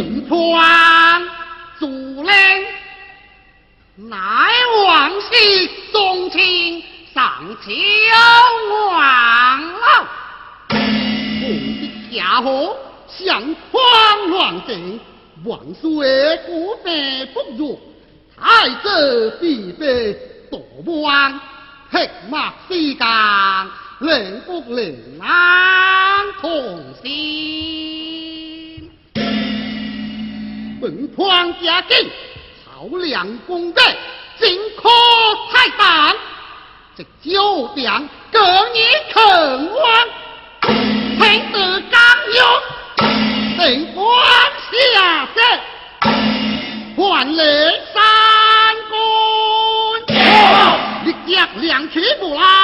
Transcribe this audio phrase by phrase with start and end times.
[0.00, 1.22] 本川
[1.78, 1.86] 主
[2.22, 2.34] 人
[4.08, 4.16] 乃
[4.86, 7.22] 王氏宗亲上
[7.62, 7.70] 秋
[8.88, 10.06] 王老，
[10.70, 10.78] 我
[11.82, 12.74] 的家伙
[13.08, 14.98] 像狂乱阵。
[15.44, 17.78] 万岁，古代不辱，
[18.40, 20.14] 太子必被
[20.50, 20.62] 夺
[21.02, 21.38] 王，
[21.90, 27.89] 黑马西江，令不令难同心。
[30.90, 32.10] 本皇家境，
[32.64, 33.80] 朝良公德，
[34.40, 34.88] 尽可
[35.52, 36.16] 太淡，
[36.96, 38.40] 这九병各
[38.74, 38.80] 你
[39.12, 40.08] 肯王，
[41.16, 42.00] 听得刚
[42.34, 42.44] 勇。
[43.56, 44.04] 定关
[44.72, 45.60] 下山，
[46.96, 47.44] 换来
[47.94, 48.02] 三
[48.88, 48.96] 公，
[51.04, 52.59] 你将两取不来。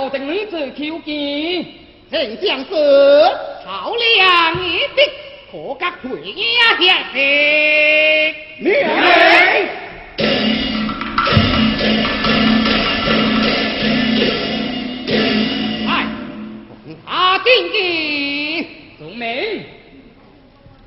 [0.00, 1.66] 我的女子求见，
[2.08, 2.72] 丞相是
[3.66, 4.96] 好良女子，
[5.50, 6.78] 可敢回呀？
[6.78, 8.70] 先生，
[15.84, 16.06] 来，
[16.68, 17.08] 红霞
[17.44, 18.66] 进京，
[18.98, 19.66] 宋梅，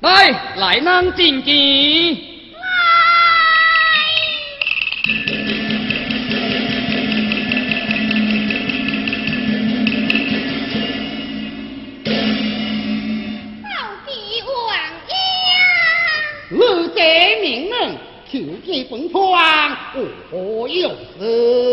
[0.00, 0.08] 来
[0.56, 2.29] 来南进京。
[20.32, 20.88] 我又
[21.18, 21.69] 死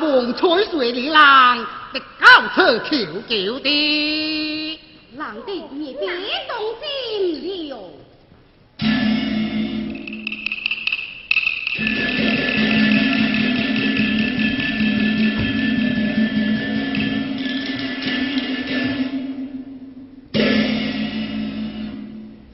[0.00, 1.58] 梦吹水里浪，
[1.92, 4.80] 直教他迢迢的。
[5.18, 6.08] 郎的，你别
[6.48, 7.76] 动心了。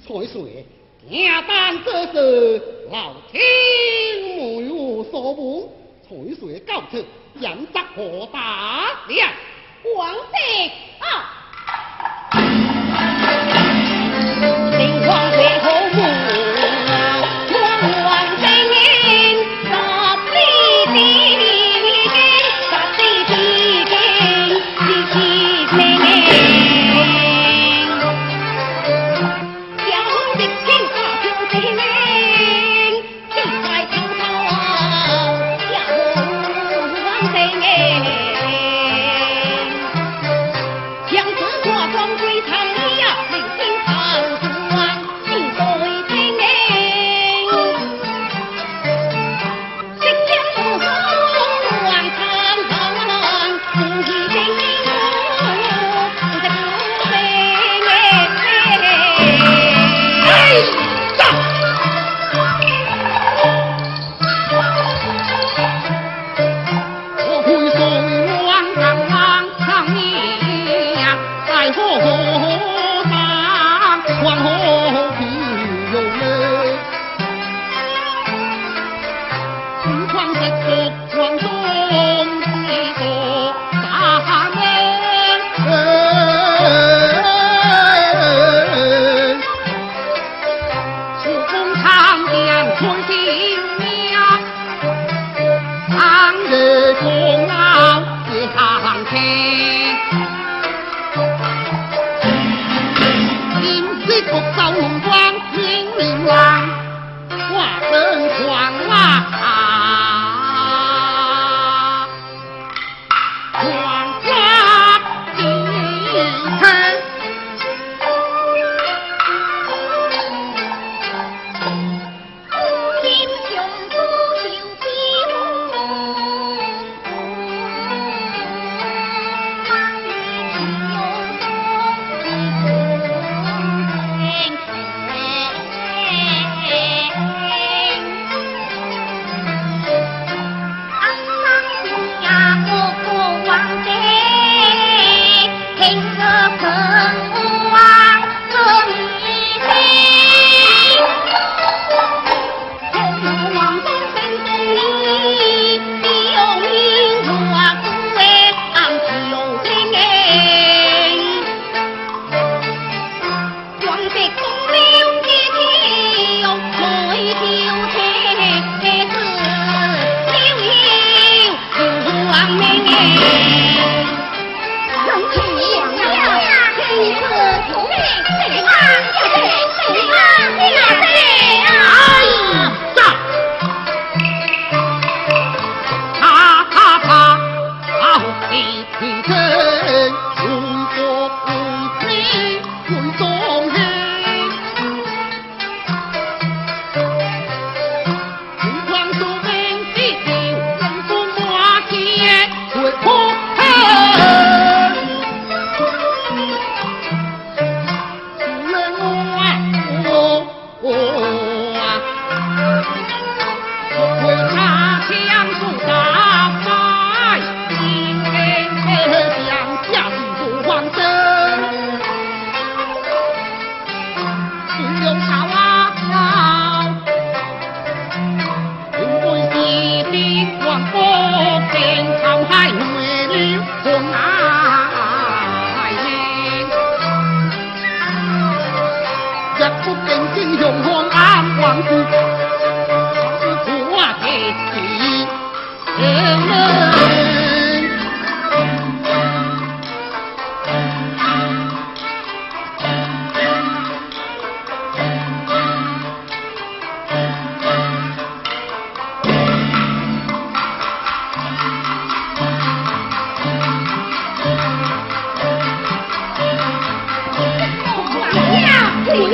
[0.08, 0.66] 在水，
[1.08, 2.60] 应当这是
[2.90, 3.40] 老天
[4.36, 5.68] 没有说梦。
[6.08, 7.04] 海水高处，
[7.40, 9.28] 杨德何大亮，
[9.96, 10.70] 皇帝
[11.00, 11.04] 啊！
[14.78, 16.45] 灵皇殿后母。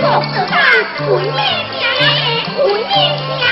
[0.04, 0.58] 我是他
[0.98, 2.02] 闺女婿
[2.58, 3.51] 闺女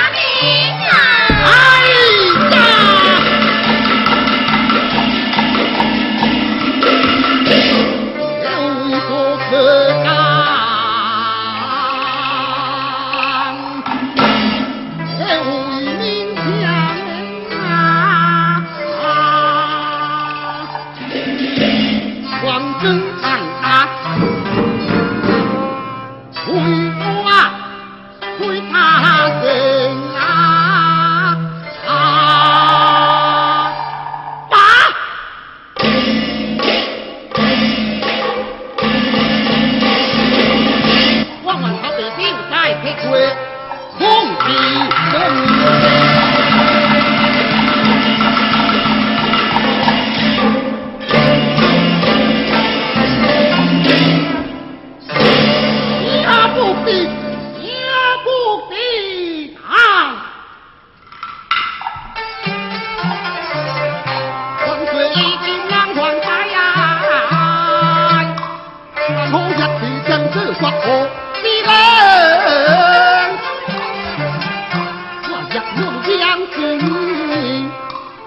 [75.63, 75.67] 我
[76.07, 76.89] 日用将军，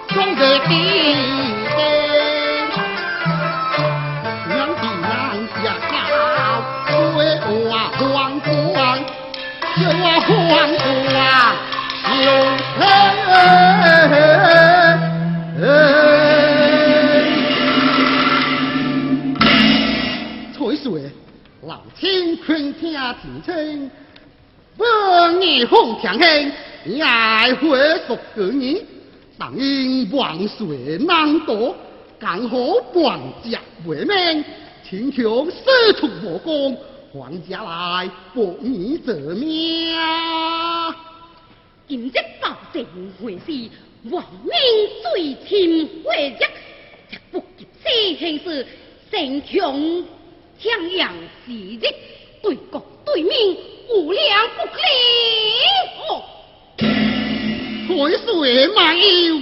[0.08, 0.70] 壮在地
[1.74, 1.76] 边，
[4.48, 5.12] 两地难
[5.60, 5.92] 下高，
[7.16, 7.50] 为我
[7.98, 8.46] 皇冠，
[9.74, 10.30] 是我皇
[10.78, 10.86] 冠，
[12.22, 12.26] 有
[20.56, 20.86] 翠水，
[21.66, 23.02] 老天坤听前
[23.44, 23.90] 称，
[24.76, 26.52] 万年红强兴，
[27.00, 28.82] 爱会属个你，
[29.38, 31.74] 但因万岁难夺，
[32.18, 32.58] 刚好
[32.92, 34.44] 皇家为命，
[34.88, 36.76] 请求师出武功，
[37.12, 39.96] 皇家来博你这命。
[41.86, 42.84] 今日保证
[43.22, 43.70] 会是
[44.10, 44.52] 亡命
[45.02, 46.44] 最亲会日，
[47.10, 48.66] 却不及西行时，
[49.10, 49.72] 神强
[50.58, 51.12] 强阳
[51.46, 51.82] 时日，
[52.42, 53.56] 对国对民
[53.90, 54.78] 无良不可。
[58.04, 59.40] 海水漫游，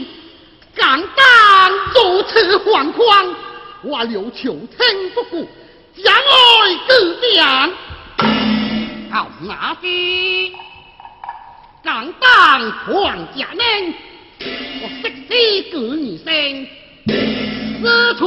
[0.77, 3.35] 敢当如此惶况，
[3.83, 5.49] 我刘求听不顾，
[5.97, 6.21] 将爱
[6.87, 7.73] 各将。
[9.11, 10.53] 好那些
[11.83, 13.95] 敢当皇家人，
[14.81, 15.31] 我识死
[15.73, 16.67] 个女生，
[17.83, 18.25] 四处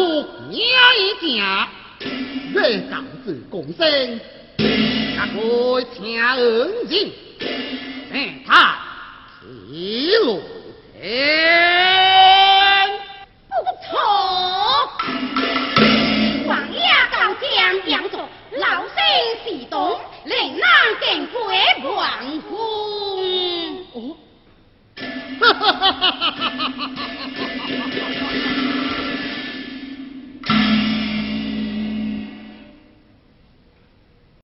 [0.49, 0.59] 娘
[0.99, 1.69] 一家，
[2.53, 4.19] 为告知公生，
[4.57, 6.37] 各位请恩
[6.89, 7.11] 人，
[8.11, 8.84] 请他
[9.69, 10.41] 一路
[10.99, 11.09] 平，
[13.47, 13.53] 不
[13.85, 13.87] 错。
[16.47, 17.45] 黄牙港江
[17.87, 18.97] 江左，老身
[19.43, 20.67] 西东，令郎
[21.01, 21.37] 定归
[21.83, 22.53] 王宫。
[23.93, 23.95] 哦。
[25.41, 25.53] 哈！
[25.53, 25.91] 哈哈！
[25.91, 26.31] 哈哈！
[26.31, 26.91] 哈哈！
[27.77, 28.34] 哈哈！